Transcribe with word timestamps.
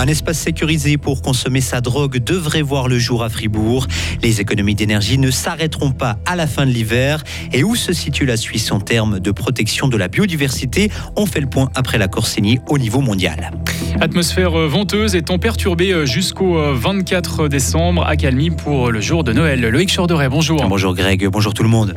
Un 0.00 0.06
espace 0.06 0.38
sécurisé 0.38 0.96
pour 0.96 1.20
consommer 1.20 1.60
sa 1.60 1.82
drogue 1.82 2.16
devrait 2.24 2.62
voir 2.62 2.88
le 2.88 2.98
jour 2.98 3.22
à 3.22 3.28
Fribourg. 3.28 3.86
Les 4.22 4.40
économies 4.40 4.74
d'énergie 4.74 5.18
ne 5.18 5.30
s'arrêteront 5.30 5.90
pas 5.90 6.16
à 6.24 6.36
la 6.36 6.46
fin 6.46 6.64
de 6.64 6.70
l'hiver. 6.70 7.22
Et 7.52 7.62
où 7.64 7.76
se 7.76 7.92
situe 7.92 8.24
la 8.24 8.38
Suisse 8.38 8.72
en 8.72 8.80
termes 8.80 9.20
de 9.20 9.30
protection 9.30 9.88
de 9.88 9.98
la 9.98 10.08
biodiversité? 10.08 10.90
On 11.16 11.26
fait 11.26 11.42
le 11.42 11.48
point 11.48 11.68
après 11.74 11.98
la 11.98 12.08
Corsini 12.08 12.60
au 12.70 12.78
niveau 12.78 13.02
mondial. 13.02 13.50
Atmosphère 14.00 14.52
venteuse 14.52 15.14
et 15.14 15.20
temps 15.20 15.38
perturbé 15.38 16.06
jusqu'au 16.06 16.56
24 16.72 17.48
décembre. 17.48 18.06
Accalmie 18.06 18.48
pour 18.48 18.90
le 18.90 19.02
jour 19.02 19.22
de 19.22 19.34
Noël. 19.34 19.60
Loïc 19.60 19.94
Chorderet, 19.94 20.30
bonjour. 20.30 20.66
Bonjour 20.66 20.94
Greg, 20.94 21.28
bonjour 21.28 21.52
tout 21.52 21.62
le 21.62 21.68
monde 21.68 21.94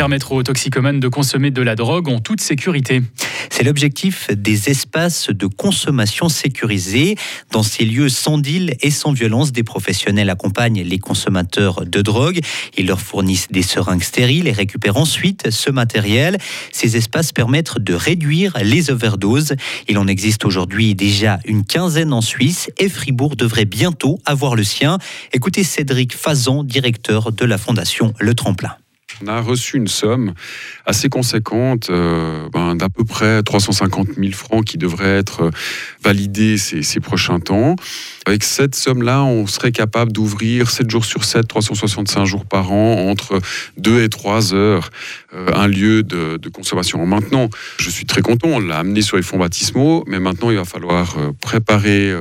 permettre 0.00 0.32
aux 0.32 0.42
toxicomanes 0.42 0.98
de 0.98 1.08
consommer 1.08 1.50
de 1.50 1.60
la 1.60 1.76
drogue 1.76 2.08
en 2.08 2.20
toute 2.20 2.40
sécurité. 2.40 3.02
C'est 3.50 3.64
l'objectif 3.64 4.30
des 4.30 4.70
espaces 4.70 5.28
de 5.28 5.46
consommation 5.46 6.30
sécurisés. 6.30 7.16
Dans 7.50 7.62
ces 7.62 7.84
lieux 7.84 8.08
sans 8.08 8.38
deal 8.38 8.78
et 8.80 8.90
sans 8.90 9.12
violence, 9.12 9.52
des 9.52 9.62
professionnels 9.62 10.30
accompagnent 10.30 10.80
les 10.80 10.98
consommateurs 10.98 11.84
de 11.84 12.00
drogue. 12.00 12.40
Ils 12.78 12.86
leur 12.86 13.02
fournissent 13.02 13.48
des 13.50 13.60
seringues 13.60 14.02
stériles 14.02 14.48
et 14.48 14.52
récupèrent 14.52 14.96
ensuite 14.96 15.50
ce 15.50 15.70
matériel. 15.70 16.38
Ces 16.72 16.96
espaces 16.96 17.32
permettent 17.32 17.78
de 17.78 17.92
réduire 17.92 18.56
les 18.62 18.90
overdoses. 18.90 19.54
Il 19.86 19.98
en 19.98 20.06
existe 20.06 20.46
aujourd'hui 20.46 20.94
déjà 20.94 21.40
une 21.44 21.62
quinzaine 21.62 22.14
en 22.14 22.22
Suisse 22.22 22.70
et 22.78 22.88
Fribourg 22.88 23.36
devrait 23.36 23.66
bientôt 23.66 24.18
avoir 24.24 24.56
le 24.56 24.64
sien. 24.64 24.96
Écoutez 25.34 25.62
Cédric 25.62 26.16
Fazan, 26.16 26.64
directeur 26.64 27.32
de 27.32 27.44
la 27.44 27.58
fondation 27.58 28.14
Le 28.18 28.32
Tremplin. 28.34 28.76
On 29.22 29.26
a 29.26 29.40
reçu 29.40 29.76
une 29.76 29.88
somme 29.88 30.34
assez 30.86 31.08
conséquente, 31.08 31.90
euh, 31.90 32.48
ben, 32.52 32.74
d'à 32.74 32.88
peu 32.88 33.04
près 33.04 33.42
350 33.42 34.08
000 34.16 34.32
francs 34.32 34.64
qui 34.64 34.78
devrait 34.78 35.18
être 35.18 35.44
euh, 35.44 35.50
validée 36.02 36.58
ces, 36.58 36.82
ces 36.82 37.00
prochains 37.00 37.40
temps. 37.40 37.76
Avec 38.26 38.44
cette 38.44 38.74
somme-là, 38.74 39.22
on 39.24 39.46
serait 39.46 39.72
capable 39.72 40.12
d'ouvrir 40.12 40.70
7 40.70 40.90
jours 40.90 41.04
sur 41.04 41.24
7, 41.24 41.46
365 41.48 42.24
jours 42.24 42.44
par 42.44 42.72
an, 42.72 43.10
entre 43.10 43.40
2 43.76 44.02
et 44.02 44.08
3 44.08 44.54
heures, 44.54 44.90
un 45.32 45.68
lieu 45.68 46.02
de, 46.02 46.36
de, 46.36 46.48
consommation. 46.48 47.04
Maintenant, 47.06 47.48
je 47.78 47.88
suis 47.90 48.06
très 48.06 48.22
content, 48.22 48.48
on 48.48 48.58
l'a 48.60 48.78
amené 48.78 49.02
sur 49.02 49.16
les 49.16 49.22
fonds 49.22 49.38
baptismaux, 49.38 50.04
mais 50.06 50.18
maintenant, 50.18 50.50
il 50.50 50.56
va 50.56 50.64
falloir 50.64 51.16
préparer 51.40 52.12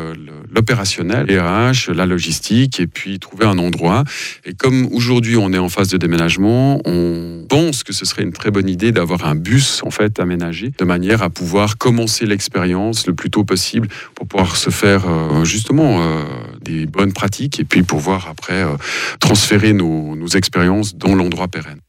l'opérationnel, 0.54 1.28
les 1.28 1.40
RH, 1.40 1.92
la 1.94 2.06
logistique, 2.06 2.80
et 2.80 2.88
puis 2.88 3.20
trouver 3.20 3.46
un 3.46 3.58
endroit. 3.58 4.04
Et 4.46 4.54
comme 4.54 4.88
aujourd'hui, 4.92 5.38
on 5.38 5.54
est 5.54 5.58
en 5.58 5.70
phase 5.70 5.90
de 5.90 5.98
déménagement, 5.98 6.82
on 6.86 7.46
pense 7.50 7.84
que 7.84 7.94
ce 7.94 8.06
serait 8.06 8.24
une 8.24 8.34
très 8.34 8.52
bonne 8.52 8.70
idée 8.70 8.92
d'avoir 8.92 9.26
un 9.26 9.36
bus 9.36 9.82
en 9.84 9.92
fait 9.92 10.20
aménagé 10.20 10.72
de 10.78 10.86
manière 10.86 11.24
à 11.24 11.30
pouvoir 11.30 11.78
commencer 11.78 12.26
l'expérience 12.26 13.08
le 13.08 13.14
plus 13.14 13.30
tôt 13.30 13.44
possible 13.44 13.88
pour 14.16 14.28
pouvoir 14.28 14.56
se 14.56 14.70
faire 14.70 15.08
euh, 15.08 15.44
justement 15.46 16.02
euh, 16.02 16.24
des 16.62 16.86
bonnes 16.86 17.14
pratiques 17.14 17.60
et 17.60 17.66
puis 17.66 17.84
pouvoir 17.84 18.28
après 18.30 18.64
euh, 18.64 18.76
transférer 19.20 19.74
nos 19.74 20.28
expériences 20.28 20.96
dans 20.96 21.16
l'endroit 21.16 21.48
pérenne. 21.48 21.80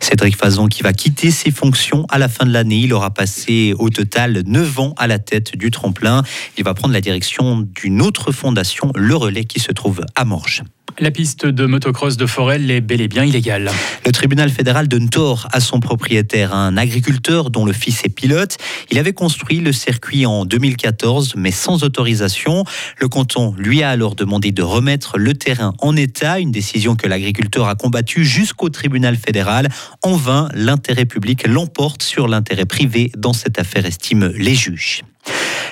Cédric 0.00 0.36
Fazon 0.36 0.66
qui 0.66 0.82
va 0.82 0.92
quitter 0.92 1.30
ses 1.30 1.50
fonctions 1.50 2.06
à 2.08 2.18
la 2.18 2.28
fin 2.28 2.46
de 2.46 2.52
l'année. 2.52 2.80
Il 2.80 2.92
aura 2.92 3.10
passé 3.10 3.74
au 3.78 3.90
total 3.90 4.42
9 4.46 4.78
ans 4.78 4.94
à 4.96 5.06
la 5.06 5.18
tête 5.18 5.56
du 5.56 5.70
tremplin. 5.70 6.22
Il 6.58 6.64
va 6.64 6.74
prendre 6.74 6.94
la 6.94 7.00
direction 7.00 7.60
d'une 7.60 8.02
autre 8.02 8.32
fondation, 8.32 8.92
Le 8.94 9.14
Relais, 9.14 9.44
qui 9.44 9.60
se 9.60 9.72
trouve 9.72 10.04
à 10.14 10.24
Morges. 10.24 10.62
La 10.98 11.10
piste 11.10 11.46
de 11.46 11.66
motocross 11.66 12.16
de 12.16 12.26
Forel 12.26 12.70
est 12.70 12.80
bel 12.80 13.00
et 13.00 13.08
bien 13.08 13.24
illégale. 13.24 13.70
Le 14.04 14.12
tribunal 14.12 14.50
fédéral 14.50 14.88
donne 14.88 15.08
tort 15.08 15.48
à 15.52 15.60
son 15.60 15.80
propriétaire, 15.80 16.54
un 16.54 16.76
agriculteur 16.76 17.50
dont 17.50 17.64
le 17.64 17.72
fils 17.72 18.04
est 18.04 18.10
pilote. 18.10 18.56
Il 18.90 18.98
avait 18.98 19.12
construit 19.12 19.60
le 19.60 19.72
circuit 19.72 20.26
en 20.26 20.44
2014, 20.44 21.34
mais 21.36 21.52
sans 21.52 21.84
autorisation. 21.84 22.64
Le 22.98 23.08
canton 23.08 23.54
lui 23.56 23.82
a 23.82 23.90
alors 23.90 24.14
demandé 24.14 24.52
de 24.52 24.62
remettre 24.62 25.16
le 25.16 25.32
terrain 25.34 25.74
en 25.78 25.96
état, 25.96 26.38
une 26.38 26.50
décision 26.50 26.96
que 26.96 27.06
l'agriculteur 27.06 27.68
a 27.68 27.76
combattue 27.76 28.24
jusqu'au 28.24 28.68
tribunal 28.68 29.16
fédéral. 29.16 29.68
En 30.02 30.16
vain, 30.16 30.48
l'intérêt 30.54 31.04
public 31.04 31.46
l'emporte 31.46 32.02
sur 32.02 32.28
l'intérêt 32.28 32.66
privé 32.66 33.10
dans 33.16 33.32
cette 33.32 33.58
affaire, 33.58 33.86
estiment 33.86 34.30
les 34.34 34.54
juges. 34.54 35.02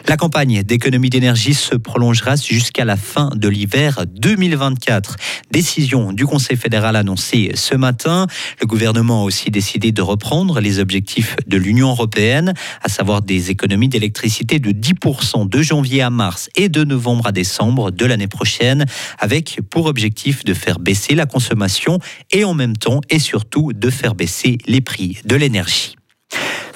La 0.09 0.17
campagne 0.17 0.63
d'économie 0.63 1.11
d'énergie 1.11 1.53
se 1.53 1.75
prolongera 1.75 2.37
jusqu'à 2.37 2.87
la 2.87 2.97
fin 2.97 3.31
de 3.35 3.47
l'hiver 3.47 4.05
2024. 4.11 5.17
Décision 5.51 6.15
du 6.15 6.25
Conseil 6.25 6.57
fédéral 6.57 6.97
annoncée 6.97 7.51
ce 7.55 7.75
matin. 7.75 8.27
Le 8.59 8.67
gouvernement 8.67 9.21
a 9.21 9.25
aussi 9.25 9.51
décidé 9.51 9.93
de 9.93 10.01
reprendre 10.01 10.61
les 10.61 10.79
objectifs 10.79 11.37
de 11.47 11.59
l'Union 11.59 11.91
européenne, 11.91 12.55
à 12.83 12.89
savoir 12.89 13.21
des 13.21 13.51
économies 13.51 13.91
d'électricité 13.91 14.59
de 14.59 14.71
10% 14.71 15.47
de 15.47 15.61
janvier 15.61 16.01
à 16.01 16.09
mars 16.09 16.49
et 16.57 16.71
de 16.71 16.85
novembre 16.85 17.27
à 17.27 17.33
décembre 17.33 17.91
de 17.91 18.07
l'année 18.07 18.29
prochaine, 18.29 18.87
avec 19.19 19.61
pour 19.69 19.85
objectif 19.85 20.43
de 20.43 20.55
faire 20.55 20.79
baisser 20.79 21.17
la 21.17 21.27
consommation 21.27 21.99
et 22.31 22.45
en 22.45 22.55
même 22.55 22.79
temps 22.79 23.03
et 23.11 23.19
surtout 23.19 23.75
de 23.75 23.91
faire 23.91 24.15
baisser 24.15 24.57
les 24.67 24.81
prix 24.81 25.19
de 25.27 25.37
l'énergie. 25.37 25.98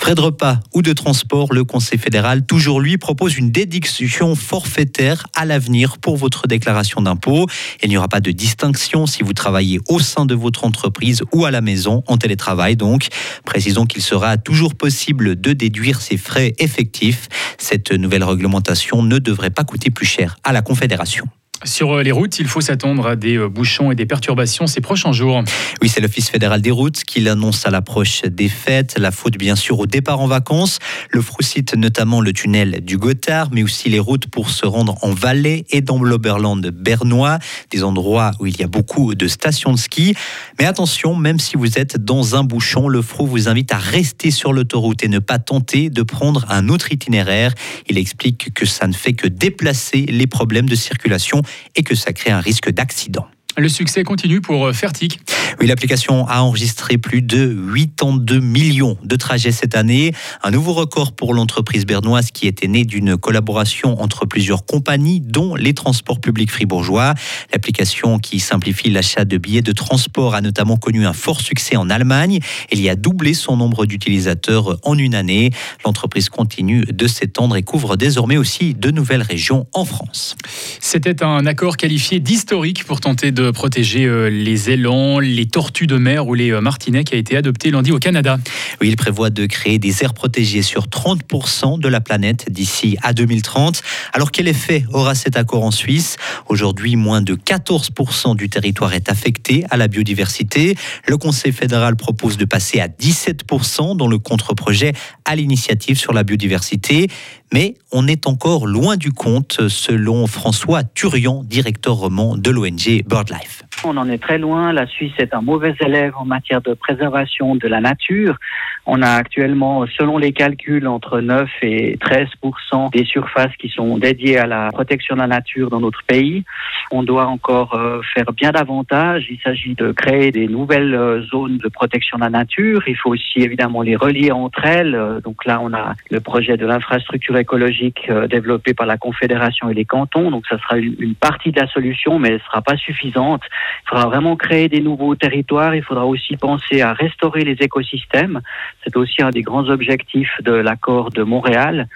Frais 0.02 0.16
de 0.16 0.20
repas 0.20 0.58
ou 0.74 0.82
de 0.82 0.92
transport, 0.92 1.52
le 1.52 1.62
Conseil 1.62 1.96
fédéral, 1.96 2.44
toujours 2.44 2.80
lui, 2.80 2.98
propose 2.98 3.38
une 3.38 3.52
déduction 3.52 4.34
forfaitaire 4.34 5.28
à 5.36 5.44
l'avenir 5.44 5.98
pour 5.98 6.16
votre 6.16 6.48
déclaration 6.48 7.00
d'impôt. 7.02 7.46
Il 7.84 7.88
n'y 7.88 7.96
aura 7.96 8.08
pas 8.08 8.20
de 8.20 8.32
distinction 8.32 9.06
si 9.06 9.22
vous 9.22 9.32
travaillez 9.32 9.78
au 9.88 10.00
sein 10.00 10.26
de 10.26 10.34
votre 10.34 10.64
entreprise 10.64 11.22
ou 11.32 11.44
à 11.44 11.52
la 11.52 11.60
maison, 11.60 12.02
en 12.08 12.16
télétravail 12.16 12.74
donc. 12.74 13.06
Précisons 13.44 13.86
qu'il 13.86 14.02
sera 14.02 14.38
toujours 14.38 14.74
possible 14.74 15.40
de 15.40 15.52
déduire 15.52 16.00
ces 16.00 16.16
frais 16.16 16.52
effectifs. 16.58 17.28
Cette 17.56 17.92
nouvelle 17.92 18.24
réglementation 18.24 19.04
ne 19.04 19.18
devrait 19.18 19.50
pas 19.50 19.62
coûter 19.62 19.90
plus 19.90 20.06
cher 20.06 20.36
à 20.42 20.52
la 20.52 20.62
Confédération. 20.62 21.26
Sur 21.64 21.92
euh, 21.92 22.02
les 22.02 22.10
routes, 22.10 22.40
il 22.40 22.48
faut 22.48 22.60
s'attendre 22.60 23.06
à 23.06 23.14
des 23.14 23.36
euh, 23.36 23.48
bouchons 23.48 23.92
et 23.92 23.94
des 23.94 24.04
perturbations 24.04 24.66
ces 24.66 24.80
prochains 24.80 25.12
jours. 25.12 25.44
Oui, 25.80 25.88
c'est 25.88 26.00
l'Office 26.00 26.28
fédéral 26.28 26.60
des 26.60 26.72
routes 26.72 27.04
qui 27.04 27.20
l'annonce 27.20 27.66
à 27.66 27.70
l'approche 27.70 28.22
des 28.22 28.48
fêtes. 28.48 28.96
La 28.98 29.12
faute, 29.12 29.38
bien 29.38 29.54
sûr, 29.54 29.78
au 29.78 29.86
départ 29.86 30.20
en 30.20 30.26
vacances. 30.26 30.80
Le 31.10 31.20
Frou 31.20 31.42
cite 31.42 31.76
notamment 31.76 32.20
le 32.20 32.32
tunnel 32.32 32.80
du 32.84 32.98
Gothard, 32.98 33.50
mais 33.52 33.62
aussi 33.62 33.88
les 33.88 34.00
routes 34.00 34.26
pour 34.26 34.50
se 34.50 34.66
rendre 34.66 34.96
en 35.02 35.12
Valais 35.12 35.64
et 35.70 35.80
dans 35.82 36.02
l'Oberland 36.02 36.66
bernois, 36.66 37.38
des 37.70 37.84
endroits 37.84 38.32
où 38.40 38.46
il 38.46 38.58
y 38.58 38.64
a 38.64 38.68
beaucoup 38.68 39.14
de 39.14 39.28
stations 39.28 39.72
de 39.72 39.78
ski. 39.78 40.16
Mais 40.58 40.66
attention, 40.66 41.14
même 41.14 41.38
si 41.38 41.56
vous 41.56 41.78
êtes 41.78 41.96
dans 41.96 42.34
un 42.34 42.42
bouchon, 42.42 42.88
le 42.88 43.02
Frou 43.02 43.26
vous 43.26 43.48
invite 43.48 43.72
à 43.72 43.78
rester 43.78 44.32
sur 44.32 44.52
l'autoroute 44.52 45.04
et 45.04 45.08
ne 45.08 45.20
pas 45.20 45.38
tenter 45.38 45.90
de 45.90 46.02
prendre 46.02 46.44
un 46.48 46.68
autre 46.68 46.90
itinéraire. 46.90 47.54
Il 47.88 47.98
explique 47.98 48.52
que 48.52 48.66
ça 48.66 48.88
ne 48.88 48.92
fait 48.92 49.12
que 49.12 49.28
déplacer 49.28 50.06
les 50.06 50.26
problèmes 50.26 50.68
de 50.68 50.74
circulation 50.74 51.42
et 51.74 51.82
que 51.82 51.94
ça 51.94 52.12
crée 52.12 52.30
un 52.30 52.40
risque 52.40 52.70
d'accident. 52.70 53.26
Le 53.58 53.68
succès 53.68 54.02
continue 54.02 54.40
pour 54.40 54.66
euh, 54.66 54.72
Fertic. 54.72 55.20
Oui, 55.60 55.66
l'application 55.66 56.26
a 56.26 56.40
enregistré 56.40 56.96
plus 56.96 57.20
de 57.20 57.54
82 57.74 58.40
millions 58.40 58.96
de 59.04 59.16
trajets 59.16 59.52
cette 59.52 59.76
année. 59.76 60.12
Un 60.42 60.50
nouveau 60.50 60.72
record 60.72 61.12
pour 61.12 61.34
l'entreprise 61.34 61.84
bernoise 61.84 62.30
qui 62.30 62.46
était 62.46 62.66
née 62.66 62.84
d'une 62.86 63.18
collaboration 63.18 64.00
entre 64.00 64.24
plusieurs 64.24 64.64
compagnies, 64.64 65.20
dont 65.20 65.54
les 65.54 65.74
transports 65.74 66.20
publics 66.20 66.50
fribourgeois. 66.50 67.12
L'application 67.52 68.18
qui 68.18 68.40
simplifie 68.40 68.88
l'achat 68.90 69.26
de 69.26 69.36
billets 69.36 69.60
de 69.60 69.72
transport 69.72 70.34
a 70.34 70.40
notamment 70.40 70.78
connu 70.78 71.04
un 71.04 71.12
fort 71.12 71.42
succès 71.42 71.76
en 71.76 71.90
Allemagne. 71.90 72.38
Il 72.70 72.80
y 72.80 72.88
a 72.88 72.96
doublé 72.96 73.34
son 73.34 73.58
nombre 73.58 73.84
d'utilisateurs 73.84 74.78
en 74.82 74.96
une 74.96 75.14
année. 75.14 75.50
L'entreprise 75.84 76.30
continue 76.30 76.86
de 76.86 77.06
s'étendre 77.06 77.56
et 77.56 77.62
couvre 77.62 77.96
désormais 77.96 78.38
aussi 78.38 78.72
de 78.72 78.90
nouvelles 78.90 79.22
régions 79.22 79.66
en 79.74 79.84
France. 79.84 80.36
C'était 80.80 81.22
un 81.22 81.44
accord 81.44 81.76
qualifié 81.76 82.18
d'historique 82.18 82.84
pour 82.84 83.00
tenter 83.00 83.30
de 83.30 83.41
protéger 83.50 84.04
euh, 84.04 84.28
les 84.28 84.70
élans, 84.70 85.18
les 85.18 85.46
tortues 85.46 85.88
de 85.88 85.96
mer 85.96 86.28
ou 86.28 86.34
les 86.34 86.52
euh, 86.52 86.60
martinets 86.60 87.02
qui 87.02 87.14
a 87.14 87.18
été 87.18 87.36
adopté 87.36 87.70
lundi 87.70 87.90
au 87.90 87.98
Canada. 87.98 88.38
Oui, 88.80 88.88
il 88.88 88.96
prévoit 88.96 89.30
de 89.30 89.46
créer 89.46 89.78
des 89.78 90.04
aires 90.04 90.14
protégées 90.14 90.62
sur 90.62 90.86
30% 90.86 91.80
de 91.80 91.88
la 91.88 92.00
planète 92.00 92.46
d'ici 92.50 92.96
à 93.02 93.12
2030. 93.12 93.82
Alors 94.12 94.30
quel 94.30 94.46
effet 94.46 94.84
aura 94.92 95.14
cet 95.14 95.36
accord 95.36 95.64
en 95.64 95.70
Suisse? 95.70 96.16
Aujourd'hui, 96.48 96.94
moins 96.94 97.22
de 97.22 97.34
14% 97.34 98.36
du 98.36 98.48
territoire 98.48 98.92
est 98.92 99.08
affecté 99.08 99.64
à 99.70 99.76
la 99.76 99.88
biodiversité. 99.88 100.76
Le 101.08 101.16
Conseil 101.16 101.52
fédéral 101.52 101.96
propose 101.96 102.36
de 102.36 102.44
passer 102.44 102.78
à 102.78 102.86
17% 102.86 103.96
dans 103.96 104.06
le 104.06 104.18
contre-projet 104.18 104.92
à 105.24 105.34
l'initiative 105.34 105.98
sur 105.98 106.12
la 106.12 106.22
biodiversité. 106.22 107.08
Mais 107.52 107.74
on 107.92 108.06
est 108.06 108.26
encore 108.26 108.66
loin 108.66 108.96
du 108.96 109.12
compte, 109.12 109.68
selon 109.68 110.26
François 110.26 110.84
Turian, 110.84 111.42
directeur 111.44 111.96
roman 111.96 112.36
de 112.38 112.50
l'ONG 112.50 113.04
BirdLife. 113.06 113.62
On 113.84 113.96
en 113.98 114.08
est 114.08 114.22
très 114.22 114.38
loin. 114.38 114.72
La 114.72 114.86
Suisse 114.86 115.12
est 115.18 115.34
un 115.34 115.42
mauvais 115.42 115.74
élève 115.80 116.14
en 116.16 116.24
matière 116.24 116.62
de 116.62 116.72
préservation 116.72 117.54
de 117.56 117.68
la 117.68 117.80
nature. 117.80 118.36
On 118.84 119.00
a 119.00 119.10
actuellement, 119.10 119.86
selon 119.96 120.18
les 120.18 120.32
calculs, 120.32 120.88
entre 120.88 121.20
9 121.20 121.48
et 121.62 121.96
13% 121.98 122.90
des 122.90 123.04
surfaces 123.04 123.54
qui 123.56 123.68
sont 123.68 123.96
dédiées 123.96 124.38
à 124.38 124.46
la 124.46 124.70
protection 124.72 125.14
de 125.14 125.20
la 125.20 125.28
nature 125.28 125.70
dans 125.70 125.80
notre 125.80 126.02
pays. 126.02 126.44
On 126.90 127.04
doit 127.04 127.26
encore 127.26 127.74
euh, 127.74 128.00
faire 128.12 128.32
bien 128.32 128.50
davantage. 128.50 129.26
Il 129.30 129.38
s'agit 129.38 129.74
de 129.74 129.92
créer 129.92 130.32
des 130.32 130.48
nouvelles 130.48 130.94
euh, 130.94 131.22
zones 131.26 131.58
de 131.58 131.68
protection 131.68 132.18
de 132.18 132.24
la 132.24 132.30
nature. 132.30 132.82
Il 132.88 132.96
faut 132.96 133.10
aussi 133.10 133.38
évidemment 133.38 133.82
les 133.82 133.94
relier 133.94 134.32
entre 134.32 134.64
elles. 134.64 134.96
Euh, 134.96 135.20
donc 135.20 135.44
là, 135.44 135.60
on 135.62 135.72
a 135.72 135.94
le 136.10 136.20
projet 136.20 136.56
de 136.56 136.66
l'infrastructure 136.66 137.36
écologique 137.36 138.10
développé 138.28 138.74
par 138.74 138.86
la 138.86 138.96
Confédération 138.96 139.70
et 139.70 139.74
les 139.74 139.84
cantons. 139.84 140.32
Donc 140.32 140.44
ça 140.48 140.58
sera 140.58 140.78
une 140.78 141.14
partie 141.14 141.52
de 141.52 141.60
la 141.60 141.68
solution, 141.68 142.18
mais 142.18 142.28
elle 142.28 142.34
ne 142.34 142.40
sera 142.40 142.62
pas 142.62 142.76
suffisante. 142.76 143.42
Il 143.84 143.90
faudra 143.90 144.06
vraiment 144.06 144.34
créer 144.34 144.68
des 144.68 144.80
nouveaux 144.80 145.14
territoires. 145.14 145.74
Il 145.76 145.84
faudra 145.84 146.04
aussi 146.04 146.36
penser 146.36 146.82
à 146.82 146.92
restaurer 146.92 147.44
les 147.44 147.56
écosystèmes. 147.60 148.40
C'est 148.84 148.96
aussi 148.96 149.22
un 149.22 149.30
des 149.30 149.42
grands 149.42 149.68
objectifs 149.68 150.32
de 150.42 150.52
l'accord 150.52 151.10
de 151.10 151.22
Montréal. 151.22 151.88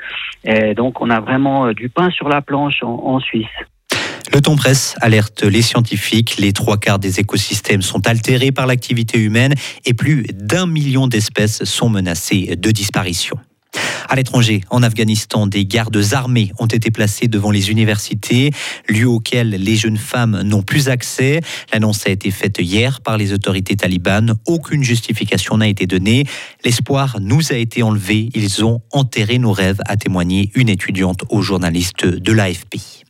Et 0.45 0.75
donc 0.75 1.01
on 1.01 1.11
a 1.11 1.21
vraiment 1.21 1.73
du 1.73 1.89
pain 1.89 2.11
sur 2.11 2.29
la 2.29 2.43
planche 2.43 2.83
en, 2.83 3.03
en 3.05 3.21
Suisse. 3.21 3.47
Le 4.33 4.41
ton 4.41 4.57
presse 4.57 4.97
alerte 5.01 5.43
les 5.45 5.63
scientifiques. 5.63 6.37
Les 6.39 6.53
trois 6.53 6.77
quarts 6.77 6.99
des 6.99 7.21
écosystèmes 7.21 7.83
sont 7.83 8.07
altérés 8.07 8.53
par 8.53 8.67
l'activité 8.67 9.19
humaine 9.19 9.55
et 9.85 9.95
plus 9.95 10.25
d'un 10.35 10.67
million 10.67 11.07
d'espèces 11.07 11.65
sont 11.65 11.89
menacées 11.89 12.57
de 12.57 12.71
disparition. 12.71 13.39
À 14.09 14.17
l'étranger, 14.17 14.63
en 14.71 14.83
Afghanistan, 14.83 15.47
des 15.47 15.67
gardes 15.67 16.03
armés 16.13 16.53
ont 16.59 16.67
été 16.67 16.91
placés 16.91 17.29
devant 17.29 17.51
les 17.51 17.71
universités, 17.71 18.51
lieu 18.89 19.09
auquel 19.09 19.51
les 19.51 19.77
jeunes 19.77 19.97
femmes 19.97 20.43
n'ont 20.43 20.63
plus 20.63 20.89
accès. 20.89 21.41
L'annonce 21.73 22.07
a 22.07 22.11
été 22.11 22.31
faite 22.31 22.59
hier 22.61 23.01
par 23.01 23.17
les 23.17 23.33
autorités 23.33 23.77
talibanes. 23.77 24.35
Aucune 24.47 24.83
justification 24.83 25.57
n'a 25.59 25.69
été 25.69 25.87
donnée. 25.87 26.25
L'espoir 26.65 27.19
nous 27.21 27.53
a 27.53 27.57
été 27.57 27.83
enlevé. 27.83 28.29
Ils 28.35 28.65
ont 28.65 28.81
enterré 28.93 29.39
nos 29.39 29.53
rêves, 29.53 29.81
a 29.87 29.97
témoigné 29.97 30.51
une 30.55 30.69
étudiante 30.69 31.25
aux 31.29 31.43
journalistes 31.43 32.07
de 32.07 32.33
l'AFP. 32.33 33.06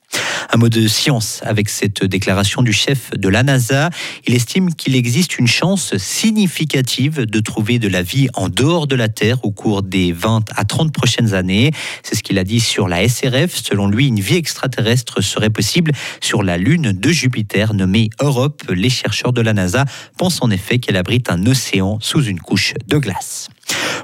Un 0.56 0.58
mot 0.58 0.70
de 0.70 0.88
science 0.88 1.42
avec 1.44 1.68
cette 1.68 2.02
déclaration 2.02 2.62
du 2.62 2.72
chef 2.72 3.10
de 3.10 3.28
la 3.28 3.42
NASA. 3.42 3.90
Il 4.26 4.34
estime 4.34 4.74
qu'il 4.74 4.96
existe 4.96 5.38
une 5.38 5.46
chance 5.46 5.94
significative 5.98 7.26
de 7.26 7.40
trouver 7.40 7.78
de 7.78 7.88
la 7.88 8.00
vie 8.00 8.28
en 8.32 8.48
dehors 8.48 8.86
de 8.86 8.96
la 8.96 9.10
Terre 9.10 9.44
au 9.44 9.50
cours 9.50 9.82
des 9.82 10.12
20 10.12 10.46
à 10.56 10.64
30 10.64 10.94
prochaines 10.94 11.34
années. 11.34 11.72
C'est 12.02 12.14
ce 12.14 12.22
qu'il 12.22 12.38
a 12.38 12.44
dit 12.44 12.60
sur 12.60 12.88
la 12.88 13.06
SRF. 13.06 13.54
Selon 13.54 13.86
lui, 13.86 14.06
une 14.06 14.20
vie 14.20 14.36
extraterrestre 14.36 15.20
serait 15.20 15.50
possible 15.50 15.92
sur 16.22 16.42
la 16.42 16.56
Lune 16.56 16.92
de 16.92 17.10
Jupiter 17.10 17.74
nommée 17.74 18.08
Europe. 18.18 18.62
Les 18.74 18.88
chercheurs 18.88 19.34
de 19.34 19.42
la 19.42 19.52
NASA 19.52 19.84
pensent 20.16 20.40
en 20.40 20.50
effet 20.50 20.78
qu'elle 20.78 20.96
abrite 20.96 21.28
un 21.28 21.44
océan 21.44 21.98
sous 22.00 22.24
une 22.24 22.40
couche 22.40 22.72
de 22.88 22.96
glace. 22.96 23.50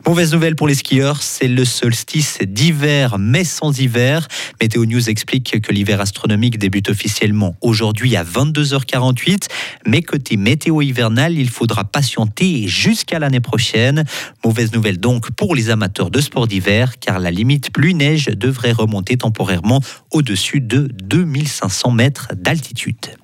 Mauvaise 0.07 0.33
nouvelle 0.33 0.57
pour 0.57 0.67
les 0.67 0.75
skieurs, 0.75 1.23
c'est 1.23 1.47
le 1.47 1.65
solstice 1.65 2.39
d'hiver, 2.43 3.19
mais 3.19 3.45
sans 3.45 3.79
hiver. 3.79 4.27
Météo 4.61 4.85
News 4.85 5.09
explique 5.09 5.61
que 5.61 5.73
l'hiver 5.73 6.01
astronomique 6.01 6.59
débute 6.59 6.91
officiellement 6.91 7.55
aujourd'hui 7.61 8.17
à 8.17 8.25
22h48, 8.25 9.47
mais 9.87 10.03
côté 10.03 10.37
météo 10.37 10.83
hivernal, 10.83 11.39
il 11.39 11.49
faudra 11.49 11.85
patienter 11.85 12.67
jusqu'à 12.67 13.21
l'année 13.21 13.41
prochaine. 13.41 14.05
Mauvaise 14.45 14.73
nouvelle 14.73 14.99
donc 14.99 15.31
pour 15.31 15.55
les 15.55 15.71
amateurs 15.71 16.11
de 16.11 16.21
sport 16.21 16.49
d'hiver, 16.49 16.99
car 16.99 17.21
la 17.21 17.31
limite 17.31 17.73
pluie-neige 17.73 18.27
devrait 18.27 18.73
remonter 18.73 19.17
temporairement 19.17 19.81
au-dessus 20.11 20.61
de 20.61 20.89
2500 21.05 21.93
mètres 21.93 22.29
d'altitude. 22.35 23.22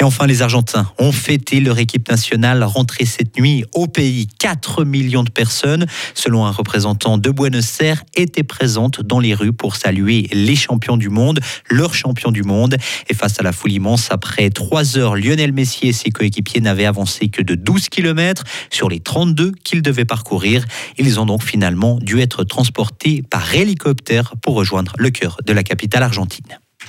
Et 0.00 0.04
enfin, 0.04 0.26
les 0.26 0.42
Argentins 0.42 0.88
ont 0.98 1.10
fêté 1.10 1.58
leur 1.58 1.78
équipe 1.78 2.08
nationale 2.08 2.62
rentrée 2.62 3.04
cette 3.04 3.36
nuit 3.36 3.64
au 3.74 3.88
pays. 3.88 4.28
4 4.38 4.84
millions 4.84 5.24
de 5.24 5.30
personnes, 5.30 5.86
selon 6.14 6.46
un 6.46 6.52
représentant 6.52 7.18
de 7.18 7.30
Buenos 7.30 7.80
Aires, 7.80 8.04
étaient 8.14 8.44
présentes 8.44 9.02
dans 9.02 9.18
les 9.18 9.34
rues 9.34 9.52
pour 9.52 9.74
saluer 9.74 10.28
les 10.32 10.54
champions 10.54 10.96
du 10.96 11.08
monde, 11.08 11.40
leurs 11.68 11.94
champions 11.94 12.30
du 12.30 12.44
monde. 12.44 12.76
Et 13.08 13.14
face 13.14 13.40
à 13.40 13.42
la 13.42 13.50
foule 13.50 13.72
immense, 13.72 14.08
après 14.10 14.50
3 14.50 14.98
heures, 14.98 15.16
Lionel 15.16 15.52
Messi 15.52 15.88
et 15.88 15.92
ses 15.92 16.10
coéquipiers 16.10 16.60
n'avaient 16.60 16.86
avancé 16.86 17.28
que 17.28 17.42
de 17.42 17.56
12 17.56 17.88
km 17.88 18.44
sur 18.70 18.88
les 18.88 19.00
32 19.00 19.52
qu'ils 19.64 19.82
devaient 19.82 20.04
parcourir. 20.04 20.64
Ils 20.96 21.18
ont 21.18 21.26
donc 21.26 21.42
finalement 21.42 21.98
dû 22.00 22.20
être 22.20 22.44
transportés 22.44 23.22
par 23.28 23.52
hélicoptère 23.52 24.34
pour 24.42 24.54
rejoindre 24.54 24.92
le 24.96 25.10
cœur 25.10 25.38
de 25.44 25.52
la 25.52 25.64
capitale 25.64 26.04
argentine. 26.04 26.58